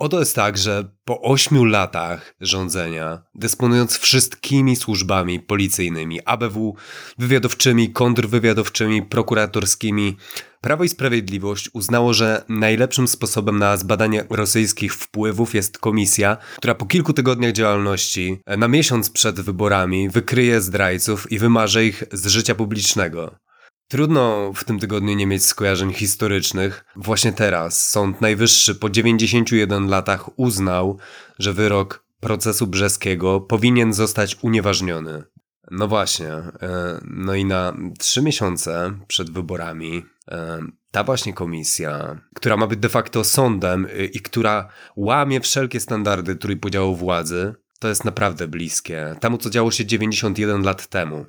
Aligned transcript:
Oto 0.00 0.18
jest 0.18 0.36
tak, 0.36 0.58
że 0.58 0.90
po 1.04 1.20
ośmiu 1.22 1.64
latach 1.64 2.34
rządzenia, 2.40 3.22
dysponując 3.34 3.98
wszystkimi 3.98 4.76
służbami 4.76 5.40
policyjnymi, 5.40 6.20
ABW, 6.24 6.76
wywiadowczymi, 7.18 7.92
kontrwywiadowczymi, 7.92 9.02
prokuratorskimi, 9.02 10.16
Prawo 10.60 10.84
i 10.84 10.88
Sprawiedliwość 10.88 11.70
uznało, 11.72 12.14
że 12.14 12.44
najlepszym 12.48 13.08
sposobem 13.08 13.58
na 13.58 13.76
zbadanie 13.76 14.24
rosyjskich 14.30 14.94
wpływów 14.94 15.54
jest 15.54 15.78
komisja, 15.78 16.36
która 16.56 16.74
po 16.74 16.86
kilku 16.86 17.12
tygodniach 17.12 17.52
działalności, 17.52 18.40
na 18.46 18.68
miesiąc 18.68 19.10
przed 19.10 19.40
wyborami, 19.40 20.08
wykryje 20.08 20.60
zdrajców 20.60 21.32
i 21.32 21.38
wymarze 21.38 21.84
ich 21.84 22.04
z 22.12 22.26
życia 22.26 22.54
publicznego. 22.54 23.34
Trudno 23.90 24.52
w 24.54 24.64
tym 24.64 24.78
tygodniu 24.78 25.14
nie 25.14 25.26
mieć 25.26 25.44
skojarzeń 25.44 25.92
historycznych. 25.92 26.84
Właśnie 26.96 27.32
teraz 27.32 27.90
Sąd 27.90 28.20
Najwyższy 28.20 28.74
po 28.74 28.90
91 28.90 29.88
latach 29.88 30.38
uznał, 30.38 30.98
że 31.38 31.52
wyrok 31.52 32.04
procesu 32.20 32.66
brzeskiego 32.66 33.40
powinien 33.40 33.92
zostać 33.92 34.36
unieważniony. 34.42 35.22
No 35.70 35.88
właśnie, 35.88 36.28
e, 36.28 37.00
no 37.04 37.34
i 37.34 37.44
na 37.44 37.76
trzy 37.98 38.22
miesiące 38.22 38.92
przed 39.06 39.30
wyborami 39.30 40.06
e, 40.28 40.60
ta 40.90 41.04
właśnie 41.04 41.32
komisja, 41.32 42.20
która 42.34 42.56
ma 42.56 42.66
być 42.66 42.80
de 42.80 42.88
facto 42.88 43.24
sądem 43.24 43.86
e, 43.86 44.04
i 44.04 44.20
która 44.20 44.68
łamie 44.96 45.40
wszelkie 45.40 45.80
standardy 45.80 46.36
trójpodziału 46.36 46.96
władzy, 46.96 47.54
to 47.78 47.88
jest 47.88 48.04
naprawdę 48.04 48.48
bliskie 48.48 49.16
temu, 49.20 49.38
co 49.38 49.50
działo 49.50 49.70
się 49.70 49.86
91 49.86 50.62
lat 50.62 50.86
temu. 50.86 51.26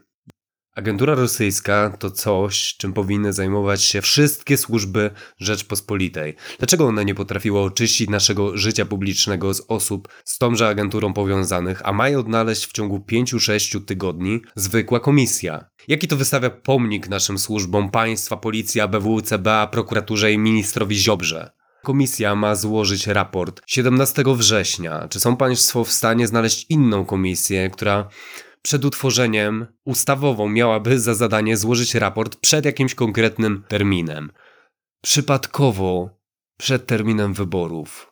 Agentura 0.76 1.16
rosyjska 1.16 1.98
to 2.00 2.12
coś, 2.12 2.76
czym 2.78 2.94
powinny 2.94 3.34
zajmować 3.34 3.84
się 3.84 4.02
wszystkie 4.02 4.58
służby 4.58 5.12
Rzeczpospolitej. 5.40 6.36
Dlaczego 6.60 6.88
one 6.88 7.06
nie 7.06 7.16
potrafiły 7.16 7.60
oczyścić 7.60 8.10
naszego 8.10 8.58
życia 8.58 8.86
publicznego 8.86 9.54
z 9.54 9.62
osób 9.68 10.08
z 10.26 10.38
tąże 10.38 10.68
agenturą 10.68 11.14
powiązanych, 11.14 11.82
a 11.86 11.94
mają 11.94 12.20
odnaleźć 12.20 12.66
w 12.66 12.72
ciągu 12.72 13.06
5-6 13.12 13.86
tygodni 13.86 14.42
zwykła 14.56 15.00
komisja? 15.00 15.66
Jaki 15.88 16.08
to 16.08 16.18
wystawia 16.18 16.50
pomnik 16.50 17.10
naszym 17.10 17.38
służbom 17.38 17.90
państwa, 17.90 18.38
policja, 18.38 18.88
BW, 18.88 19.22
CBA, 19.22 19.68
prokuraturze 19.68 20.34
i 20.34 20.38
ministrowi 20.38 20.96
Ziobrze? 20.96 21.52
Komisja 21.84 22.36
ma 22.36 22.56
złożyć 22.56 23.08
raport 23.08 23.62
17 23.68 24.24
września. 24.28 25.08
Czy 25.08 25.20
są 25.20 25.38
Państwo 25.38 25.84
w 25.84 25.92
stanie 25.92 26.28
znaleźć 26.28 26.66
inną 26.70 27.06
komisję, 27.06 27.70
która 27.70 28.10
przed 28.62 28.86
utworzeniem 28.86 29.68
ustawową 29.86 30.50
miałaby 30.50 31.00
za 31.00 31.16
zadanie 31.16 31.58
złożyć 31.58 31.96
raport 31.96 32.36
przed 32.36 32.66
jakimś 32.66 32.96
konkretnym 32.96 33.64
terminem. 33.68 34.32
Przypadkowo 35.02 36.10
przed 36.58 36.86
terminem 36.86 37.34
wyborów. 37.34 38.12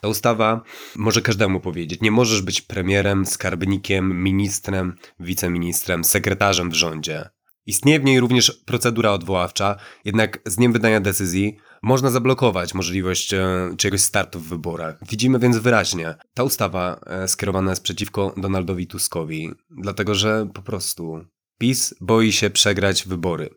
Ta 0.00 0.08
ustawa 0.08 0.62
może 0.96 1.22
każdemu 1.22 1.60
powiedzieć: 1.60 2.00
nie 2.00 2.10
możesz 2.10 2.42
być 2.42 2.62
premierem, 2.62 3.26
skarbnikiem, 3.26 4.22
ministrem, 4.22 4.96
wiceministrem, 5.20 6.04
sekretarzem 6.04 6.70
w 6.70 6.74
rządzie. 6.74 7.28
Istnieje 7.66 8.00
w 8.00 8.04
niej 8.04 8.20
również 8.20 8.50
procedura 8.66 9.10
odwoławcza, 9.10 9.76
jednak 10.04 10.40
z 10.46 10.56
dniem 10.56 10.72
wydania 10.72 11.00
decyzji 11.00 11.56
można 11.82 12.10
zablokować 12.10 12.74
możliwość 12.74 13.34
e, 13.34 13.74
czegoś 13.78 14.00
startu 14.00 14.40
w 14.40 14.48
wyborach. 14.48 14.98
Widzimy 15.08 15.38
więc 15.38 15.56
wyraźnie, 15.56 16.14
ta 16.34 16.42
ustawa 16.44 17.00
e, 17.06 17.28
skierowana 17.28 17.70
jest 17.70 17.82
przeciwko 17.82 18.34
Donaldowi 18.36 18.86
Tuskowi, 18.86 19.50
dlatego 19.70 20.14
że 20.14 20.48
po 20.54 20.62
prostu 20.62 21.24
PiS 21.58 21.94
boi 22.00 22.32
się 22.32 22.50
przegrać 22.50 23.08
wybory. 23.08 23.50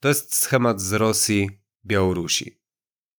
To 0.00 0.08
jest 0.08 0.34
schemat 0.34 0.80
z 0.80 0.92
Rosji, 0.92 1.50
Białorusi. 1.84 2.58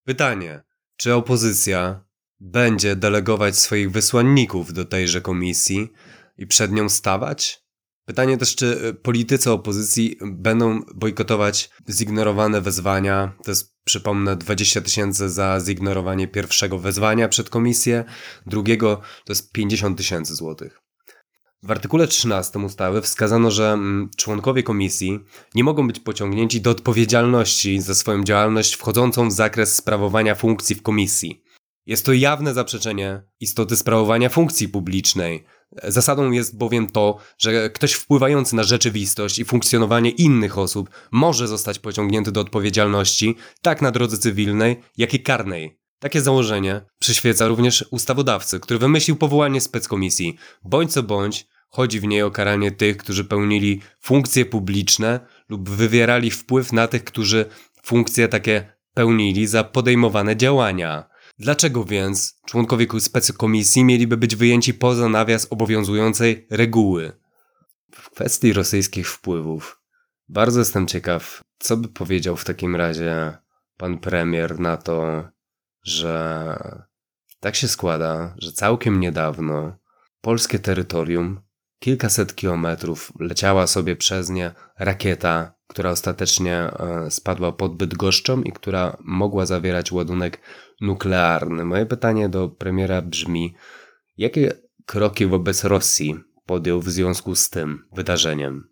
Pytanie, 0.06 0.64
czy 0.98 1.14
opozycja 1.14 2.06
będzie 2.40 2.96
delegować 2.96 3.58
swoich 3.58 3.92
wysłanników 3.92 4.74
do 4.74 4.86
tejże 4.86 5.22
komisji 5.22 5.88
i 6.38 6.48
przed 6.48 6.72
nią 6.72 6.90
stawać? 6.90 7.69
Pytanie 8.10 8.38
też, 8.38 8.56
czy 8.56 8.82
e, 8.84 8.94
politycy 8.94 9.52
opozycji 9.52 10.18
będą 10.22 10.82
bojkotować 10.96 11.70
zignorowane 11.90 12.62
wezwania. 12.62 13.34
To 13.44 13.52
jest, 13.52 13.76
przypomnę, 13.84 14.36
20 14.36 14.82
tysięcy 14.82 15.30
za 15.30 15.60
zignorowanie 15.66 16.28
pierwszego 16.28 16.80
wezwania 16.80 17.28
przed 17.28 17.50
komisję, 17.50 18.04
drugiego 18.46 19.02
to 19.26 19.32
jest 19.32 19.52
50 19.52 19.98
tysięcy 19.98 20.36
złotych. 20.36 20.82
W 21.64 21.72
artykule 21.72 22.08
13 22.08 22.60
ustawy 22.60 23.02
wskazano, 23.02 23.52
że 23.52 23.72
mm, 23.72 24.10
członkowie 24.18 24.64
komisji 24.64 25.20
nie 25.56 25.64
mogą 25.64 25.88
być 25.88 26.00
pociągnięci 26.00 26.62
do 26.62 26.70
odpowiedzialności 26.70 27.82
za 27.82 27.96
swoją 27.96 28.24
działalność 28.24 28.76
wchodzącą 28.76 29.30
w 29.30 29.32
zakres 29.32 29.76
sprawowania 29.76 30.36
funkcji 30.36 30.76
w 30.76 30.82
komisji. 30.82 31.44
Jest 31.86 32.06
to 32.06 32.14
jawne 32.14 32.54
zaprzeczenie 32.54 33.22
istoty 33.40 33.76
sprawowania 33.76 34.30
funkcji 34.30 34.70
publicznej, 34.70 35.46
Zasadą 35.84 36.32
jest 36.32 36.58
bowiem 36.58 36.88
to, 36.88 37.18
że 37.38 37.70
ktoś 37.70 37.94
wpływający 37.94 38.56
na 38.56 38.64
rzeczywistość 38.64 39.40
i 39.40 39.46
funkcjonowanie 39.46 40.10
innych 40.10 40.58
osób 40.58 40.90
może 41.12 41.48
zostać 41.48 41.80
pociągnięty 41.80 42.32
do 42.32 42.42
odpowiedzialności 42.42 43.36
tak 43.62 43.82
na 43.82 43.92
drodze 43.92 44.18
cywilnej, 44.18 44.80
jak 44.98 45.14
i 45.14 45.20
karnej. 45.20 45.80
Takie 46.00 46.22
założenie 46.22 46.82
przyświeca 47.00 47.48
również 47.48 47.86
ustawodawcy, 47.92 48.60
który 48.60 48.80
wymyślił 48.80 49.16
powołanie 49.16 49.62
speckomisji. 49.62 50.38
Bądź 50.64 50.94
co 50.94 51.04
bądź, 51.04 51.48
chodzi 51.70 52.00
w 52.00 52.04
niej 52.04 52.24
o 52.24 52.32
karanie 52.32 52.72
tych, 52.72 52.98
którzy 52.98 53.26
pełnili 53.26 53.82
funkcje 54.02 54.46
publiczne 54.46 55.20
lub 55.50 55.70
wywierali 55.70 56.32
wpływ 56.32 56.74
na 56.74 56.88
tych, 56.88 57.04
którzy 57.04 57.46
funkcje 57.84 58.28
takie 58.28 58.74
pełnili 58.94 59.48
za 59.48 59.64
podejmowane 59.64 60.38
działania. 60.38 61.09
Dlaczego 61.40 61.84
więc 61.86 62.40
członkowie 62.46 62.88
specykomisji 63.00 63.84
mieliby 63.84 64.18
być 64.18 64.36
wyjęci 64.36 64.74
poza 64.74 65.10
nawias 65.10 65.48
obowiązującej 65.50 66.48
reguły? 66.50 67.12
W 67.92 68.10
kwestii 68.10 68.54
rosyjskich 68.54 69.10
wpływów 69.10 69.82
bardzo 70.30 70.60
jestem 70.60 70.88
ciekaw, 70.88 71.42
co 71.60 71.78
by 71.78 71.88
powiedział 71.88 72.38
w 72.38 72.46
takim 72.46 72.76
razie 72.76 73.38
pan 73.78 73.98
premier 73.98 74.60
na 74.60 74.78
to, 74.78 75.28
że 75.84 76.58
tak 77.40 77.56
się 77.56 77.68
składa, 77.68 78.36
że 78.38 78.52
całkiem 78.52 79.00
niedawno 79.00 79.78
polskie 80.22 80.60
terytorium, 80.60 81.42
kilkaset 81.80 82.36
kilometrów, 82.36 83.12
leciała 83.20 83.68
sobie 83.68 83.96
przez 83.96 84.30
nie 84.30 84.52
rakieta, 84.80 85.59
która 85.70 85.90
ostatecznie 85.90 86.56
e, 86.56 87.12
spadła 87.12 87.52
pod 87.52 87.76
Bydgoszczą 87.76 88.42
i 88.42 88.52
która 88.52 88.98
mogła 89.04 89.46
zawierać 89.46 89.92
ładunek 89.92 90.42
nuklearny. 90.82 91.66
Moje 91.66 91.86
pytanie 91.86 92.30
do 92.30 92.50
premiera 92.50 93.02
brzmi: 93.02 93.56
jakie 94.18 94.54
kroki 94.86 95.26
wobec 95.26 95.64
Rosji 95.64 96.20
podjął 96.46 96.82
w 96.82 96.90
związku 96.90 97.36
z 97.36 97.50
tym 97.50 97.86
wydarzeniem? 97.94 98.70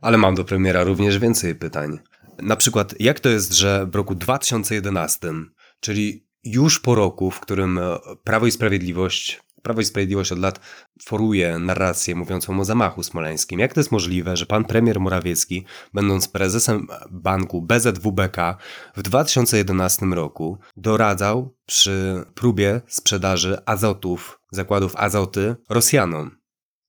Ale 0.00 0.18
mam 0.18 0.34
do 0.34 0.44
premiera 0.44 0.84
również 0.84 1.18
więcej 1.18 1.54
pytań. 1.54 1.98
Na 2.42 2.56
przykład, 2.56 2.94
jak 3.00 3.20
to 3.20 3.28
jest, 3.28 3.52
że 3.52 3.86
w 3.86 3.94
roku 3.94 4.14
2011, 4.14 5.32
czyli 5.80 6.26
już 6.44 6.80
po 6.80 6.94
roku, 6.94 7.30
w 7.30 7.40
którym 7.40 7.80
Prawo 8.24 8.46
i 8.46 8.50
Sprawiedliwość 8.50 9.40
Prawo 9.62 9.80
i 9.80 9.84
Sprawiedliwość 9.84 10.32
od 10.32 10.38
lat 10.38 10.60
foruje 11.02 11.58
narrację 11.58 12.14
mówiącą 12.14 12.60
o 12.60 12.64
zamachu 12.64 13.02
smoleńskim. 13.02 13.60
Jak 13.60 13.74
to 13.74 13.80
jest 13.80 13.92
możliwe, 13.92 14.36
że 14.36 14.46
pan 14.46 14.64
premier 14.64 15.00
Morawiecki, 15.00 15.64
będąc 15.94 16.28
prezesem 16.28 16.86
banku 17.10 17.62
BZWBK 17.62 18.56
w 18.96 19.02
2011 19.02 20.06
roku, 20.06 20.58
doradzał 20.76 21.56
przy 21.66 22.24
próbie 22.34 22.80
sprzedaży 22.86 23.58
azotów, 23.66 24.40
zakładów 24.52 24.96
azoty 24.96 25.56
Rosjanom? 25.68 26.40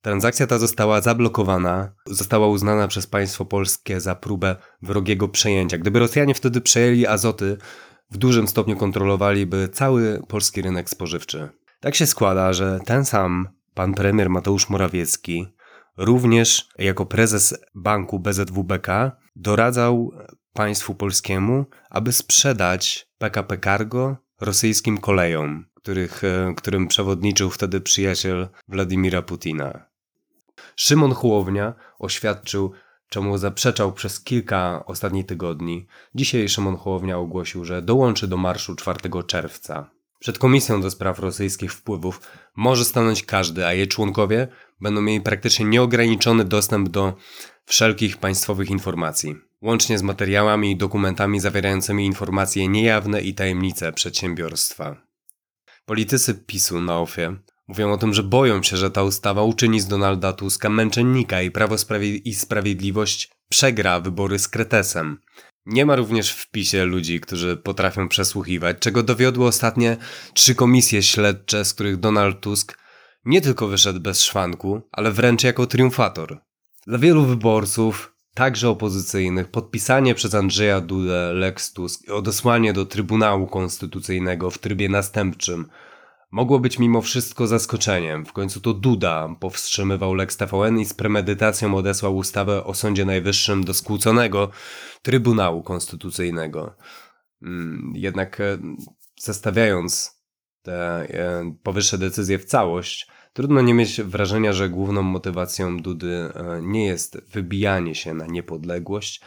Transakcja 0.01 0.47
ta 0.47 0.57
została 0.57 1.01
zablokowana, 1.01 1.93
została 2.05 2.47
uznana 2.47 2.87
przez 2.87 3.07
państwo 3.07 3.45
polskie 3.45 3.99
za 3.99 4.15
próbę 4.15 4.55
wrogiego 4.81 5.27
przejęcia. 5.27 5.77
Gdyby 5.77 5.99
Rosjanie 5.99 6.35
wtedy 6.35 6.61
przejęli 6.61 7.05
azoty, 7.05 7.57
w 8.11 8.17
dużym 8.17 8.47
stopniu 8.47 8.77
kontrolowaliby 8.77 9.69
cały 9.73 10.21
polski 10.27 10.61
rynek 10.61 10.89
spożywczy. 10.89 11.49
Tak 11.81 11.95
się 11.95 12.05
składa, 12.05 12.53
że 12.53 12.79
ten 12.85 13.05
sam 13.05 13.49
pan 13.73 13.93
premier 13.93 14.29
Mateusz 14.29 14.69
Morawiecki 14.69 15.47
również 15.97 16.69
jako 16.77 17.05
prezes 17.05 17.59
banku 17.75 18.19
BZWBK 18.19 18.87
doradzał 19.35 20.11
państwu 20.53 20.95
polskiemu, 20.95 21.65
aby 21.89 22.11
sprzedać 22.11 23.07
PKP 23.17 23.57
Cargo 23.57 24.17
rosyjskim 24.41 24.97
kolejom, 24.97 25.65
których, 25.75 26.23
e, 26.23 26.53
którym 26.57 26.87
przewodniczył 26.87 27.49
wtedy 27.49 27.81
przyjaciel 27.81 28.47
Władimira 28.67 29.21
Putina. 29.21 29.85
Szymon 30.75 31.11
Hołownia 31.11 31.73
oświadczył, 31.99 32.71
czemu 33.09 33.37
zaprzeczał 33.37 33.93
przez 33.93 34.23
kilka 34.23 34.83
ostatnich 34.85 35.25
tygodni. 35.25 35.87
Dzisiaj 36.15 36.49
Szymon 36.49 36.75
Hołownia 36.77 37.17
ogłosił, 37.17 37.65
że 37.65 37.81
dołączy 37.81 38.27
do 38.27 38.37
marszu 38.37 38.75
4 38.75 39.23
czerwca. 39.27 40.00
Przed 40.21 40.37
Komisją 40.37 40.81
do 40.81 40.91
Spraw 40.91 41.19
Rosyjskich 41.19 41.73
Wpływów 41.73 42.21
może 42.55 42.85
stanąć 42.85 43.23
każdy, 43.23 43.65
a 43.65 43.73
jej 43.73 43.87
członkowie 43.87 44.47
będą 44.81 45.01
mieli 45.01 45.21
praktycznie 45.21 45.65
nieograniczony 45.65 46.45
dostęp 46.45 46.89
do 46.89 47.13
wszelkich 47.65 48.17
państwowych 48.17 48.69
informacji, 48.69 49.35
łącznie 49.61 49.97
z 49.97 50.03
materiałami 50.03 50.71
i 50.71 50.77
dokumentami 50.77 51.39
zawierającymi 51.39 52.05
informacje 52.05 52.67
niejawne 52.67 53.21
i 53.21 53.33
tajemnice 53.33 53.93
przedsiębiorstwa. 53.93 54.95
Politycy 55.85 56.33
PiSu 56.33 56.81
na 56.81 56.99
OFIE 56.99 57.35
mówią 57.67 57.91
o 57.91 57.97
tym, 57.97 58.13
że 58.13 58.23
boją 58.23 58.63
się, 58.63 58.77
że 58.77 58.91
ta 58.91 59.03
ustawa 59.03 59.43
uczyni 59.43 59.79
z 59.79 59.87
Donalda 59.87 60.33
Tuska 60.33 60.69
męczennika 60.69 61.41
i 61.41 61.51
Prawo 61.51 61.75
i 62.25 62.35
Sprawiedliwość 62.35 63.31
przegra 63.49 63.99
wybory 63.99 64.39
z 64.39 64.47
kretesem. 64.47 65.17
Nie 65.65 65.85
ma 65.85 65.95
również 65.95 66.31
w 66.31 66.51
PiSie 66.51 66.85
ludzi, 66.85 67.19
którzy 67.19 67.57
potrafią 67.57 68.07
przesłuchiwać, 68.07 68.77
czego 68.79 69.03
dowiodły 69.03 69.47
ostatnie 69.47 69.97
trzy 70.33 70.55
komisje 70.55 71.03
śledcze, 71.03 71.65
z 71.65 71.73
których 71.73 71.97
Donald 71.97 72.41
Tusk 72.41 72.77
nie 73.25 73.41
tylko 73.41 73.67
wyszedł 73.67 73.99
bez 73.99 74.21
szwanku, 74.21 74.81
ale 74.91 75.11
wręcz 75.11 75.43
jako 75.43 75.67
triumfator. 75.67 76.41
Dla 76.87 76.97
wielu 76.97 77.25
wyborców, 77.25 78.13
także 78.33 78.69
opozycyjnych, 78.69 79.47
podpisanie 79.47 80.15
przez 80.15 80.35
Andrzeja 80.35 80.81
Dudę 80.81 81.33
Lex 81.33 81.73
Tusk 81.73 82.07
i 82.07 82.11
odesłanie 82.11 82.73
do 82.73 82.85
Trybunału 82.85 83.47
Konstytucyjnego 83.47 84.51
w 84.51 84.57
trybie 84.57 84.89
następczym 84.89 85.65
mogło 86.31 86.59
być 86.59 86.79
mimo 86.79 87.01
wszystko 87.01 87.47
zaskoczeniem. 87.47 88.25
W 88.25 88.33
końcu 88.33 88.61
to 88.61 88.73
Duda 88.73 89.29
powstrzymywał 89.39 90.13
Lex 90.13 90.37
TVN 90.37 90.79
i 90.79 90.85
z 90.85 90.93
premedytacją 90.93 91.75
odesłał 91.75 92.15
ustawę 92.15 92.63
o 92.63 92.73
Sądzie 92.73 93.05
Najwyższym 93.05 93.63
do 93.63 93.73
skłóconego 93.73 94.49
Trybunału 95.01 95.63
Konstytucyjnego. 95.63 96.75
Mm, 97.41 97.93
jednak 97.95 98.41
e, 98.41 98.57
zestawiając 99.19 100.21
te 100.61 100.73
e, 100.73 101.55
powyższe 101.63 101.97
decyzje 101.97 102.39
w 102.39 102.45
całość, 102.45 103.07
trudno 103.33 103.61
nie 103.61 103.73
mieć 103.73 104.01
wrażenia, 104.01 104.53
że 104.53 104.69
główną 104.69 105.01
motywacją 105.01 105.77
Dudy 105.77 106.15
e, 106.15 106.61
nie 106.61 106.85
jest 106.85 107.31
wybijanie 107.31 107.95
się 107.95 108.13
na 108.13 108.25
niepodległość, 108.25 109.21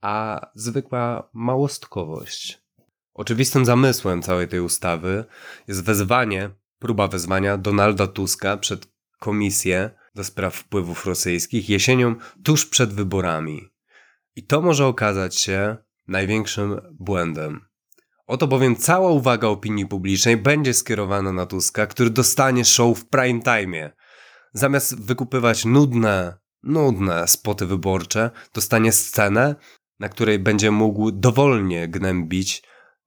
a 0.00 0.40
zwykła 0.54 1.30
małostkowość. 1.32 2.62
Oczywistym 3.14 3.64
zamysłem 3.64 4.22
całej 4.22 4.48
tej 4.48 4.60
ustawy 4.60 5.24
jest 5.68 5.84
wezwanie, 5.84 6.50
próba 6.78 7.08
wezwania 7.08 7.58
Donalda 7.58 8.06
Tuska 8.06 8.56
przed 8.56 8.92
komisję 9.18 9.90
do 10.14 10.24
spraw 10.24 10.54
wpływów 10.54 11.06
rosyjskich 11.06 11.68
jesienią 11.68 12.14
tuż 12.44 12.66
przed 12.66 12.92
wyborami. 12.92 13.71
I 14.36 14.46
to 14.46 14.62
może 14.62 14.86
okazać 14.86 15.36
się 15.36 15.76
największym 16.08 16.80
błędem. 16.92 17.60
Oto 18.26 18.46
bowiem 18.46 18.76
cała 18.76 19.10
uwaga 19.10 19.48
opinii 19.48 19.86
publicznej 19.86 20.36
będzie 20.36 20.74
skierowana 20.74 21.32
na 21.32 21.46
Tuska, 21.46 21.86
który 21.86 22.10
dostanie 22.10 22.64
show 22.64 22.98
w 22.98 23.08
prime 23.08 23.40
time. 23.40 23.92
Zamiast 24.52 25.04
wykupywać 25.04 25.64
nudne, 25.64 26.38
nudne 26.62 27.28
spoty 27.28 27.66
wyborcze, 27.66 28.30
dostanie 28.54 28.92
scenę, 28.92 29.54
na 30.00 30.08
której 30.08 30.38
będzie 30.38 30.70
mógł 30.70 31.10
dowolnie 31.12 31.88
gnębić 31.88 32.62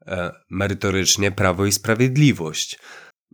e, 0.08 0.32
merytorycznie 0.50 1.32
Prawo 1.32 1.66
i 1.66 1.72
Sprawiedliwość. 1.72 2.80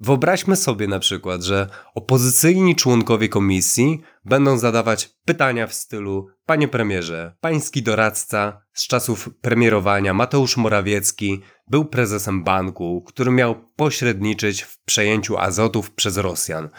Wyobraźmy 0.03 0.55
sobie 0.55 0.87
na 0.87 0.99
przykład, 0.99 1.43
że 1.43 1.69
opozycyjni 1.95 2.75
członkowie 2.75 3.29
komisji 3.29 4.01
będą 4.25 4.57
zadawać 4.57 5.09
pytania 5.25 5.67
w 5.67 5.73
stylu 5.73 6.27
Panie 6.45 6.67
premierze, 6.67 7.35
pański 7.41 7.83
doradca 7.83 8.61
z 8.73 8.87
czasów 8.87 9.29
premierowania 9.41 10.13
Mateusz 10.13 10.57
Morawiecki 10.57 11.41
był 11.67 11.85
prezesem 11.85 12.43
banku, 12.43 13.03
który 13.07 13.31
miał 13.31 13.71
pośredniczyć 13.75 14.61
w 14.61 14.83
przejęciu 14.83 15.37
azotów 15.37 15.91
przez 15.91 16.17
Rosjan. 16.17 16.69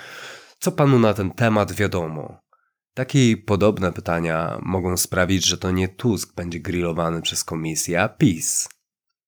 Co 0.59 0.73
panu 0.73 0.99
na 0.99 1.15
ten 1.15 1.31
temat 1.31 1.73
wiadomo? 1.73 2.41
Takie 2.95 3.31
i 3.31 3.37
podobne 3.37 3.93
pytania 3.93 4.59
mogą 4.63 4.97
sprawić, 4.97 5.47
że 5.47 5.59
to 5.59 5.71
nie 5.71 5.89
Tusk 5.89 6.35
będzie 6.35 6.61
grillowany 6.61 7.23
przez 7.23 7.45
komisję, 7.45 8.03
a 8.03 8.09
PiS. 8.09 8.69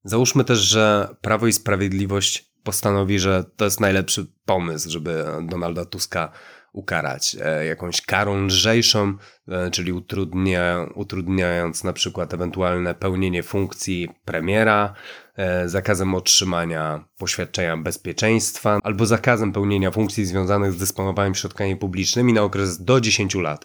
Załóżmy 0.05 0.45
też, 0.45 0.59
że 0.59 1.17
Prawo 1.21 1.47
i 1.47 1.53
Sprawiedliwość 1.53 2.54
postanowi, 2.65 3.19
że 3.19 3.45
to 3.57 3.65
jest 3.65 3.81
najlepszy 3.81 4.27
pomysł, 4.45 4.91
żeby 4.91 5.25
Donalda 5.43 5.85
Tuska 5.85 6.33
ukarać 6.75 7.37
e, 7.41 7.67
jakąś 7.67 8.01
karą 8.01 8.47
lżejszą, 8.47 9.15
e, 9.49 9.71
czyli 9.71 9.93
utrudnia, 9.93 10.87
utrudniając 10.95 11.85
na 11.85 11.93
przykład 11.93 12.35
ewentualne 12.35 12.95
pełnienie 12.95 13.43
funkcji 13.43 14.09
premiera, 14.25 14.95
e, 15.37 15.69
zakazem 15.69 16.15
otrzymania 16.15 17.05
poświadczenia 17.19 17.77
bezpieczeństwa 17.77 18.79
albo 18.83 19.07
zakazem 19.07 19.53
pełnienia 19.53 19.91
funkcji 19.91 20.25
związanych 20.25 20.73
z 20.73 20.77
dysponowaniem 20.77 21.35
środkami 21.35 21.77
publicznymi 21.77 22.33
na 22.33 22.43
okres 22.43 22.85
do 22.85 23.01
10 23.01 23.35
lat. 23.35 23.65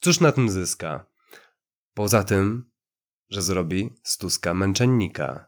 Cóż 0.00 0.20
na 0.20 0.32
tym 0.32 0.50
zyska? 0.50 1.06
Poza 1.94 2.24
tym, 2.24 2.70
że 3.30 3.42
zrobi 3.42 3.90
z 4.02 4.18
Tuska 4.18 4.54
męczennika. 4.54 5.47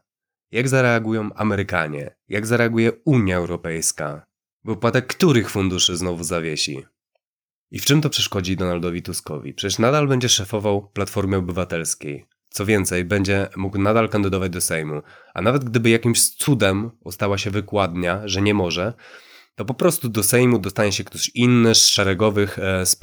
Jak 0.51 0.69
zareagują 0.69 1.33
Amerykanie? 1.33 2.15
Jak 2.29 2.45
zareaguje 2.45 2.91
Unia 3.05 3.37
Europejska? 3.37 4.25
Wypłatę 4.63 5.01
których 5.01 5.49
funduszy 5.49 5.97
znowu 5.97 6.23
zawiesi? 6.23 6.85
I 7.71 7.79
w 7.79 7.85
czym 7.85 8.01
to 8.01 8.09
przeszkodzi 8.09 8.57
Donaldowi 8.57 9.01
Tuskowi? 9.01 9.53
Przecież 9.53 9.79
nadal 9.79 10.07
będzie 10.07 10.29
szefował 10.29 10.89
Platformie 10.93 11.37
Obywatelskiej. 11.37 12.25
Co 12.49 12.65
więcej, 12.65 13.05
będzie 13.05 13.47
mógł 13.55 13.77
nadal 13.77 14.09
kandydować 14.09 14.51
do 14.51 14.61
Sejmu. 14.61 15.01
A 15.33 15.41
nawet 15.41 15.63
gdyby 15.63 15.89
jakimś 15.89 16.29
cudem 16.29 16.91
ostała 17.03 17.37
się 17.37 17.51
wykładnia, 17.51 18.21
że 18.25 18.41
nie 18.41 18.53
może, 18.53 18.93
to 19.55 19.65
po 19.65 19.73
prostu 19.73 20.09
do 20.09 20.23
Sejmu 20.23 20.59
dostanie 20.59 20.91
się 20.91 21.03
ktoś 21.03 21.29
inny 21.29 21.75
z 21.75 21.87
szeregowych 21.87 22.59
e, 22.59 22.85
z 22.85 22.97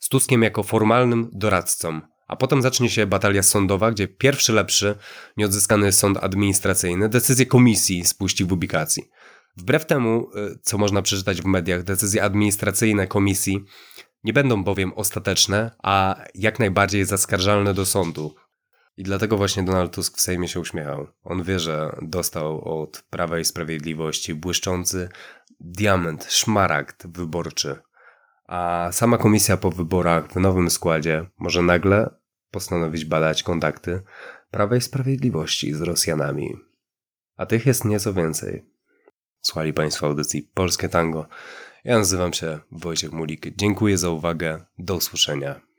z 0.00 0.08
Tuskiem 0.08 0.42
jako 0.42 0.62
formalnym 0.62 1.30
doradcą. 1.32 2.00
A 2.30 2.36
potem 2.36 2.62
zacznie 2.62 2.90
się 2.90 3.06
batalia 3.06 3.42
sądowa, 3.42 3.90
gdzie 3.90 4.08
pierwszy 4.08 4.52
lepszy, 4.52 4.94
nieodzyskany 5.36 5.92
sąd 5.92 6.18
administracyjny, 6.22 7.08
decyzję 7.08 7.46
komisji 7.46 8.04
spuści 8.04 8.44
w 8.44 8.48
publikacji. 8.48 9.10
Wbrew 9.56 9.86
temu, 9.86 10.30
y, 10.36 10.58
co 10.62 10.78
można 10.78 11.02
przeczytać 11.02 11.42
w 11.42 11.44
mediach, 11.44 11.82
decyzje 11.82 12.22
administracyjne 12.22 13.06
komisji 13.06 13.64
nie 14.24 14.32
będą 14.32 14.64
bowiem 14.64 14.92
ostateczne, 14.92 15.70
a 15.82 16.16
jak 16.34 16.58
najbardziej 16.58 17.04
zaskarżalne 17.04 17.74
do 17.74 17.86
sądu. 17.86 18.34
I 18.96 19.02
dlatego 19.02 19.36
właśnie 19.36 19.62
Donald 19.62 19.94
Tusk 19.94 20.16
w 20.16 20.20
Sejmie 20.20 20.48
się 20.48 20.60
uśmiechał. 20.60 21.06
On 21.24 21.42
wie, 21.42 21.58
że 21.58 21.96
dostał 22.02 22.80
od 22.82 23.02
Prawa 23.10 23.38
i 23.38 23.44
Sprawiedliwości 23.44 24.34
błyszczący 24.34 25.08
diament, 25.60 26.26
szmaragd 26.28 27.06
wyborczy. 27.06 27.76
A 28.48 28.88
sama 28.92 29.18
komisja 29.18 29.56
po 29.56 29.70
wyborach 29.70 30.32
w 30.32 30.36
nowym 30.36 30.70
składzie 30.70 31.26
może 31.38 31.62
nagle 31.62 32.19
postanowić 32.50 33.04
badać 33.04 33.42
kontakty 33.42 34.02
Prawa 34.50 34.76
i 34.76 34.80
Sprawiedliwości 34.80 35.74
z 35.74 35.80
Rosjanami. 35.80 36.56
A 37.36 37.46
tych 37.46 37.66
jest 37.66 37.84
nieco 37.84 38.12
więcej. 38.12 38.64
Słuchali 39.40 39.72
Państwo 39.72 40.06
audycji 40.06 40.42
Polskie 40.42 40.88
Tango. 40.88 41.26
Ja 41.84 41.98
nazywam 41.98 42.32
się 42.32 42.58
Wojciech 42.72 43.12
Mulik. 43.12 43.56
Dziękuję 43.56 43.98
za 43.98 44.10
uwagę. 44.10 44.64
Do 44.78 44.94
usłyszenia. 44.94 45.69